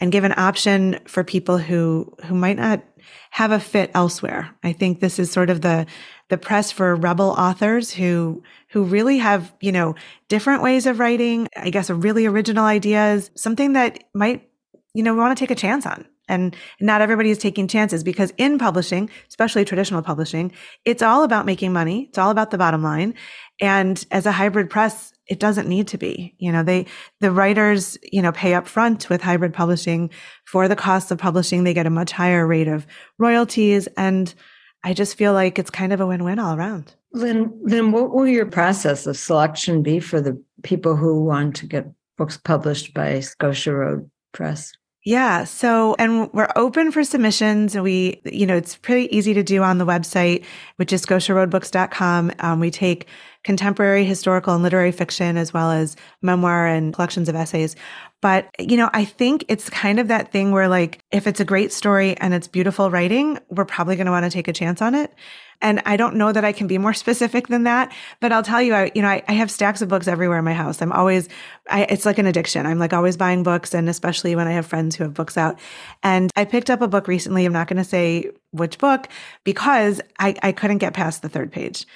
[0.00, 2.82] and give an option for people who, who might not
[3.30, 4.54] have a fit elsewhere.
[4.62, 5.86] I think this is sort of the,
[6.28, 9.94] the press for rebel authors who, who really have, you know,
[10.28, 14.48] different ways of writing, I guess, really original ideas, something that might,
[14.94, 16.06] you know, want to take a chance on.
[16.28, 20.52] And not everybody is taking chances because in publishing, especially traditional publishing,
[20.84, 22.06] it's all about making money.
[22.08, 23.14] It's all about the bottom line.
[23.60, 26.34] And as a hybrid press, it doesn't need to be.
[26.38, 26.86] You know, they,
[27.20, 30.10] the writers, you know, pay up front with hybrid publishing
[30.44, 31.64] for the cost of publishing.
[31.64, 32.86] They get a much higher rate of
[33.18, 33.86] royalties.
[33.96, 34.34] And
[34.82, 36.94] I just feel like it's kind of a win-win all around.
[37.12, 41.66] Lynne, Lynne, what will your process of selection be for the people who want to
[41.66, 41.86] get
[42.16, 44.72] books published by Scotia Road Press?
[45.04, 45.44] Yeah.
[45.44, 47.74] So, and we're open for submissions.
[47.74, 50.44] We, you know, it's pretty easy to do on the website,
[50.76, 52.32] which is scotiaroadbooks.com.
[52.40, 53.06] Um, we take
[53.48, 57.76] contemporary historical and literary fiction, as well as memoir and collections of essays.
[58.20, 61.46] But, you know, I think it's kind of that thing where, like, if it's a
[61.46, 64.82] great story and it's beautiful writing, we're probably going to want to take a chance
[64.82, 65.14] on it.
[65.62, 68.60] And I don't know that I can be more specific than that, but I'll tell
[68.60, 70.82] you, I, you know, I, I have stacks of books everywhere in my house.
[70.82, 71.30] I'm always,
[71.70, 72.66] I, it's like an addiction.
[72.66, 75.58] I'm like always buying books, and especially when I have friends who have books out.
[76.02, 77.46] And I picked up a book recently.
[77.46, 79.08] I'm not going to say which book
[79.44, 81.86] because I, I couldn't get past the third page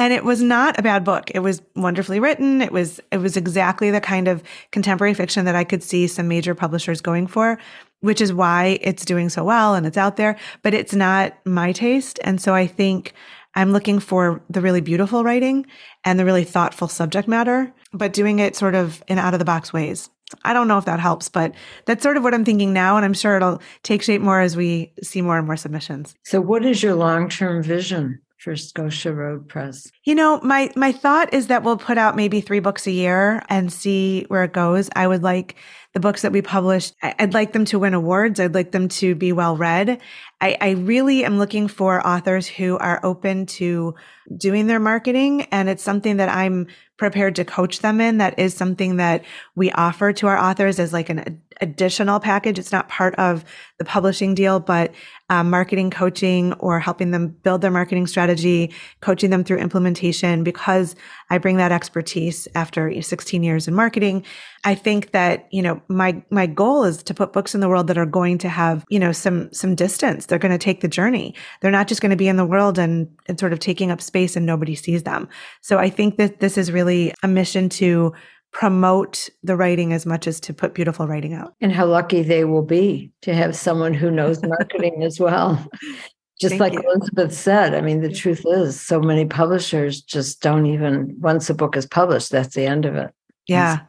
[0.00, 3.36] and it was not a bad book it was wonderfully written it was it was
[3.36, 7.58] exactly the kind of contemporary fiction that i could see some major publishers going for
[8.00, 11.70] which is why it's doing so well and it's out there but it's not my
[11.70, 13.12] taste and so i think
[13.54, 15.66] i'm looking for the really beautiful writing
[16.04, 19.44] and the really thoughtful subject matter but doing it sort of in out of the
[19.44, 20.10] box ways
[20.44, 21.52] I don't know if that helps, but
[21.86, 22.94] that's sort of what I'm thinking now.
[22.94, 26.14] And I'm sure it'll take shape more as we see more and more submissions.
[26.22, 28.20] So, what is your long term vision?
[28.40, 29.90] For Scotia Road Press?
[30.04, 33.42] You know, my my thought is that we'll put out maybe three books a year
[33.48, 34.88] and see where it goes.
[34.96, 35.56] I would like
[35.92, 38.38] the books that we publish, I'd like them to win awards.
[38.38, 40.00] I'd like them to be well read.
[40.40, 43.96] I, I really am looking for authors who are open to
[44.36, 45.42] doing their marketing.
[45.50, 46.68] And it's something that I'm
[47.00, 48.18] prepared to coach them in.
[48.18, 49.24] That is something that
[49.56, 52.58] we offer to our authors as like an additional package.
[52.58, 53.42] It's not part of
[53.78, 54.92] the publishing deal, but
[55.30, 60.94] um, marketing coaching or helping them build their marketing strategy, coaching them through implementation because
[61.30, 64.24] I bring that expertise after 16 years in marketing.
[64.64, 67.86] I think that, you know, my my goal is to put books in the world
[67.86, 70.26] that are going to have, you know, some some distance.
[70.26, 71.34] They're going to take the journey.
[71.60, 74.00] They're not just going to be in the world and, and sort of taking up
[74.00, 75.28] space and nobody sees them.
[75.62, 78.12] So I think that this is really a mission to
[78.52, 81.54] promote the writing as much as to put beautiful writing out.
[81.60, 85.64] And how lucky they will be to have someone who knows marketing as well.
[86.40, 86.82] Just Thank like you.
[86.90, 91.54] Elizabeth said, I mean, the truth is, so many publishers just don't even, once a
[91.54, 93.12] book is published, that's the end of it.
[93.46, 93.80] Yeah.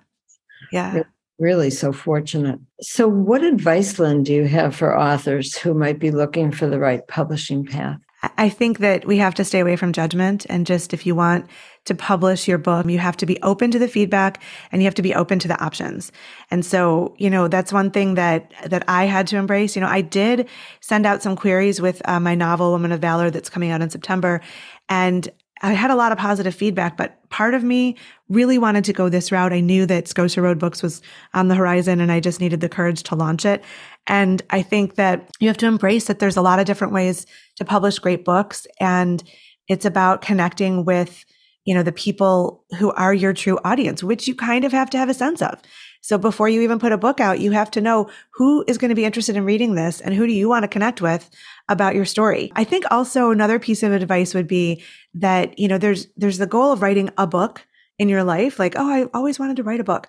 [0.71, 1.03] Yeah.
[1.39, 2.59] Really so fortunate.
[2.81, 6.77] So, what advice, Lynne, do you have for authors who might be looking for the
[6.77, 7.97] right publishing path?
[8.41, 11.45] I think that we have to stay away from judgment and just if you want
[11.86, 14.95] to publish your book, you have to be open to the feedback and you have
[14.95, 16.12] to be open to the options.
[16.49, 19.75] And so, you know, that's one thing that that I had to embrace.
[19.75, 20.49] You know, I did
[20.80, 23.91] send out some queries with uh, my novel Woman of Valor that's coming out in
[23.91, 24.41] September
[24.89, 25.30] and
[25.62, 27.95] I had a lot of positive feedback, but part of me
[28.30, 29.54] really wanted to go this route.
[29.54, 31.02] I knew that Scotia Road Books was
[31.34, 33.63] on the horizon and I just needed the courage to launch it.
[34.08, 37.28] And I think that you have to embrace that there's a lot of different ways
[37.58, 38.65] to publish great books.
[38.80, 39.24] And
[39.67, 41.24] it's about connecting with,
[41.65, 44.97] you know, the people who are your true audience, which you kind of have to
[44.97, 45.62] have a sense of.
[46.02, 48.89] So before you even put a book out, you have to know who is going
[48.89, 51.30] to be interested in reading this and who do you want to connect with
[51.69, 52.52] about your story.
[52.56, 54.84] I think also another piece of advice would be
[55.15, 57.65] that, you know, there's there's the goal of writing a book
[57.97, 60.08] in your life, like, oh, I always wanted to write a book.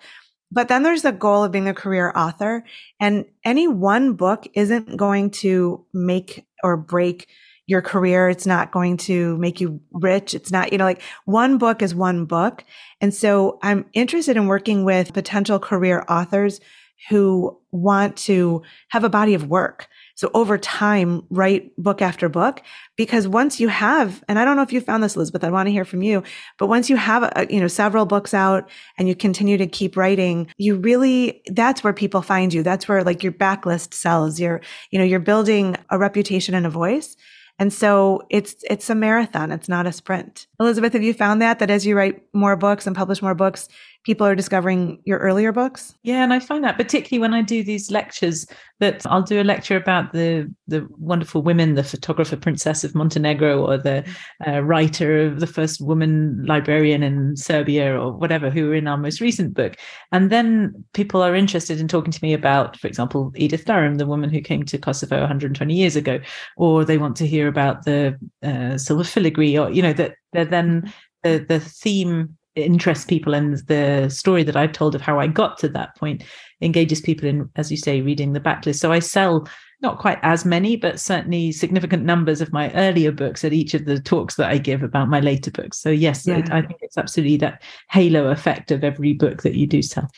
[0.50, 2.64] But then there's the goal of being a career author.
[3.00, 7.28] And any one book isn't going to make or break
[7.66, 8.28] your career.
[8.28, 10.34] It's not going to make you rich.
[10.34, 12.64] It's not, you know, like one book is one book.
[13.00, 16.60] And so I'm interested in working with potential career authors
[17.08, 19.88] who want to have a body of work.
[20.14, 22.62] So over time, write book after book,
[22.96, 25.66] because once you have, and I don't know if you found this, Elizabeth, I want
[25.66, 26.22] to hear from you,
[26.58, 29.96] but once you have, a, you know, several books out and you continue to keep
[29.96, 32.62] writing, you really, that's where people find you.
[32.62, 34.38] That's where like your backlist sells.
[34.38, 37.16] You're, you know, you're building a reputation and a voice.
[37.58, 40.46] And so it's it's a marathon, it's not a sprint.
[40.58, 43.68] Elizabeth, have you found that that as you write more books and publish more books,
[44.04, 45.94] people are discovering your earlier books?
[46.02, 48.46] Yeah, and I find that particularly when I do these lectures
[48.80, 53.64] that I'll do a lecture about the the wonderful women, the photographer princess of Montenegro,
[53.64, 54.04] or the
[54.46, 58.96] uh, writer of the first woman librarian in Serbia, or whatever, who are in our
[58.96, 59.76] most recent book.
[60.10, 64.06] And then people are interested in talking to me about, for example, Edith Durham, the
[64.06, 66.18] woman who came to Kosovo 120 years ago,
[66.56, 70.44] or they want to hear about the uh, silver filigree, or you know that they're
[70.44, 75.26] then the the theme interests people and the story that I've told of how I
[75.26, 76.22] got to that point
[76.60, 78.78] engages people in, as you say, reading the backlist.
[78.78, 79.48] So I sell
[79.80, 83.84] not quite as many, but certainly significant numbers of my earlier books at each of
[83.84, 85.78] the talks that I give about my later books.
[85.78, 86.46] So yes, yeah.
[86.52, 90.08] I think it's absolutely that halo effect of every book that you do sell.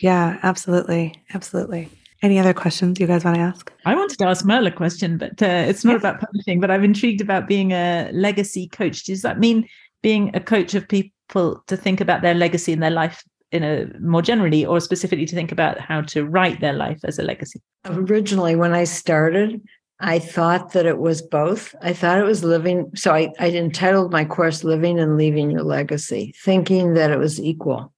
[0.00, 1.20] Yeah, absolutely.
[1.34, 1.90] Absolutely.
[2.22, 3.72] Any other questions you guys want to ask?
[3.86, 6.84] I wanted to ask Merle a question, but uh, it's not about publishing, but I'm
[6.84, 9.04] intrigued about being a legacy coach.
[9.04, 9.68] Does that mean
[10.02, 13.86] being a coach of people to think about their legacy in their life in a
[14.00, 17.60] more generally or specifically to think about how to write their life as a legacy
[17.86, 19.60] originally when i started
[20.00, 21.74] I thought that it was both.
[21.82, 22.90] I thought it was living.
[22.94, 27.40] So I, I entitled my course Living and Leaving Your Legacy, thinking that it was
[27.40, 27.92] equal.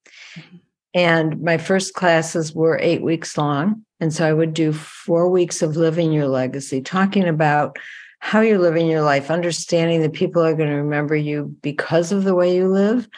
[0.95, 3.85] And my first classes were eight weeks long.
[4.01, 7.79] And so I would do four weeks of living your legacy, talking about
[8.21, 12.25] how you're living your life, understanding that people are going to remember you because of
[12.25, 13.09] the way you live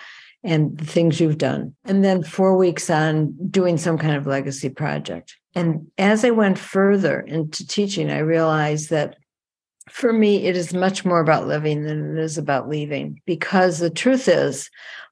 [0.44, 1.74] and the things you've done.
[1.84, 5.36] And then four weeks on doing some kind of legacy project.
[5.54, 9.16] And as I went further into teaching, I realized that
[9.90, 13.90] for me, it is much more about living than it is about leaving, because the
[13.90, 14.70] truth is,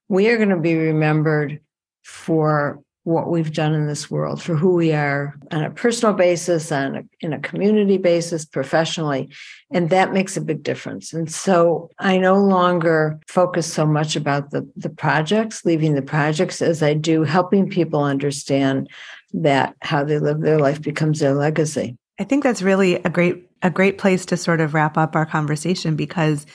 [0.09, 1.61] we are going to be remembered
[2.03, 2.80] for
[3.11, 6.96] what we've done in this world, for who we are on a personal basis, on
[6.96, 9.28] a, in a community basis, professionally.
[9.70, 11.12] And that makes a big difference.
[11.12, 16.62] And so I no longer focus so much about the, the projects, leaving the projects,
[16.62, 18.88] as I do helping people understand
[19.32, 21.96] that how they live their life becomes their legacy.
[22.18, 25.26] I think that's really a great a great place to sort of wrap up our
[25.26, 26.46] conversation because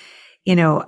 [0.43, 0.85] you know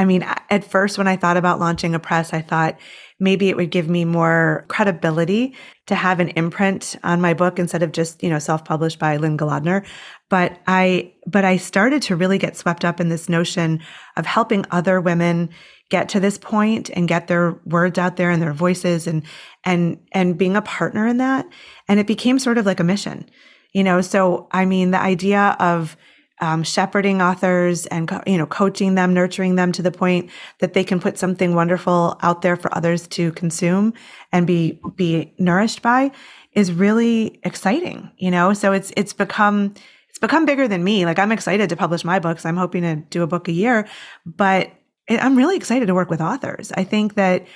[0.00, 2.78] I mean, at first, when I thought about launching a press, I thought
[3.20, 5.54] maybe it would give me more credibility
[5.86, 9.38] to have an imprint on my book instead of just, you know, self-published by Lynne
[9.38, 9.86] Golodner.
[10.28, 13.80] But I, but I started to really get swept up in this notion
[14.16, 15.50] of helping other women
[15.90, 19.22] get to this point and get their words out there and their voices and,
[19.64, 21.46] and, and being a partner in that.
[21.88, 23.28] And it became sort of like a mission,
[23.72, 24.00] you know?
[24.00, 25.96] So, I mean, the idea of,
[26.40, 30.82] um, shepherding authors and you know coaching them nurturing them to the point that they
[30.82, 33.92] can put something wonderful out there for others to consume
[34.32, 36.10] and be be nourished by
[36.52, 39.74] is really exciting you know so it's it's become
[40.08, 42.96] it's become bigger than me like i'm excited to publish my books i'm hoping to
[43.10, 43.86] do a book a year
[44.24, 44.70] but
[45.08, 47.46] i'm really excited to work with authors i think that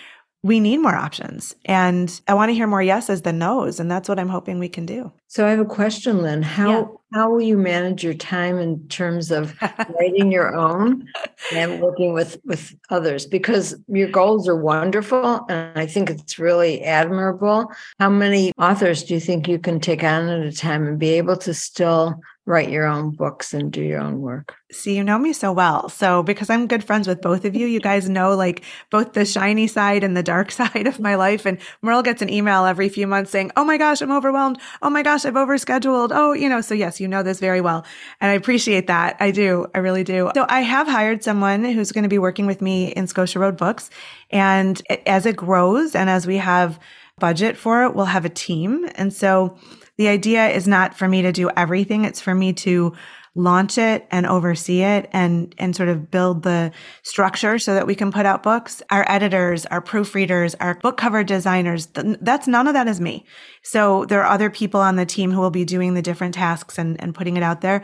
[0.45, 1.57] we need more options.
[1.65, 3.81] And I want to hear more yeses than nos.
[3.81, 5.11] And that's what I'm hoping we can do.
[5.27, 6.43] So I have a question, Lynne.
[6.43, 6.87] How yeah.
[7.15, 9.55] How will you manage your time in terms of
[9.99, 11.09] writing your own
[11.53, 13.25] and working with with others?
[13.25, 17.71] Because your goals are wonderful and I think it's really admirable.
[18.01, 21.11] How many authors do you think you can take on at a time and be
[21.11, 24.55] able to still write your own books and do your own work.
[24.71, 25.89] See, you know me so well.
[25.89, 29.25] So, because I'm good friends with both of you, you guys know like both the
[29.25, 31.47] shiny side and the dark side of my life.
[31.47, 34.61] And Merle gets an email every few months saying, Oh my gosh, I'm overwhelmed.
[34.83, 36.11] Oh my gosh, I've overscheduled.
[36.13, 37.85] Oh, you know, so yes, you know this very well.
[38.21, 39.17] And I appreciate that.
[39.21, 39.67] I do.
[39.75, 40.31] I really do.
[40.35, 43.59] So, I have hired someone who's going to be working with me in Scotia Road
[43.59, 43.91] Books.
[44.31, 46.81] And as it grows and as we have
[47.19, 48.89] budget for it, we'll have a team.
[48.95, 49.59] And so,
[49.97, 52.05] the idea is not for me to do everything.
[52.05, 52.95] It's for me to
[53.35, 56.71] launch it and oversee it and and sort of build the
[57.03, 61.25] structure so that we can put out books our editors our proofreaders our book cover
[61.25, 61.87] designers
[62.21, 63.25] that's none of that is me
[63.63, 66.79] so there are other people on the team who will be doing the different tasks
[66.79, 67.83] and, and putting it out there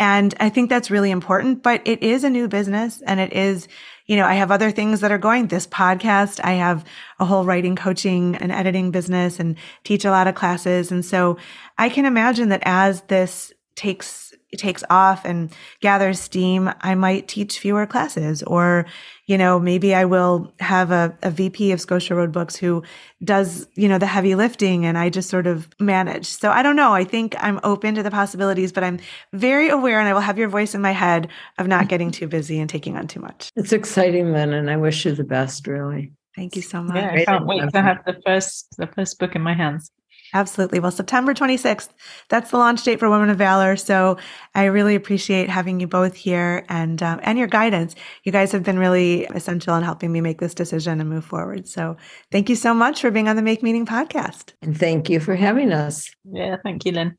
[0.00, 3.68] and i think that's really important but it is a new business and it is
[4.08, 5.48] you know, I have other things that are going.
[5.48, 6.82] This podcast, I have
[7.20, 10.90] a whole writing, coaching, and editing business and teach a lot of classes.
[10.90, 11.36] And so
[11.76, 17.58] I can imagine that as this takes takes off and gathers steam, I might teach
[17.58, 18.86] fewer classes or,
[19.26, 22.82] you know, maybe I will have a, a VP of Scotia Road Books who
[23.22, 26.26] does, you know, the heavy lifting and I just sort of manage.
[26.26, 26.94] So I don't know.
[26.94, 28.98] I think I'm open to the possibilities, but I'm
[29.34, 31.88] very aware and I will have your voice in my head of not mm-hmm.
[31.88, 33.50] getting too busy and taking on too much.
[33.54, 36.12] It's exciting, Lynne, and I wish you the best, really.
[36.34, 36.96] Thank you so much.
[36.96, 39.90] Yeah, I can't wait to have the first the first book in my hands.
[40.34, 40.80] Absolutely.
[40.80, 41.88] Well, September 26th,
[42.28, 43.76] that's the launch date for Women of Valor.
[43.76, 44.18] So
[44.54, 47.94] I really appreciate having you both here and um, and your guidance.
[48.24, 51.66] You guys have been really essential in helping me make this decision and move forward.
[51.66, 51.96] So
[52.30, 54.52] thank you so much for being on the Make Meaning podcast.
[54.62, 56.10] And thank you for having us.
[56.30, 57.16] Yeah, thank you, Lynne.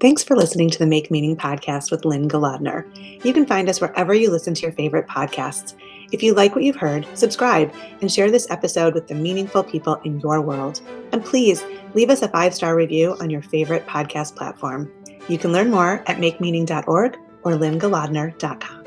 [0.00, 2.84] Thanks for listening to the Make Meaning podcast with Lynne Golodner.
[3.24, 5.74] You can find us wherever you listen to your favorite podcasts.
[6.12, 9.96] If you like what you've heard, subscribe and share this episode with the meaningful people
[10.04, 10.80] in your world.
[11.10, 14.88] And please leave us a five star review on your favorite podcast platform.
[15.28, 18.84] You can learn more at makemeaning.org or lynnegolodner.com.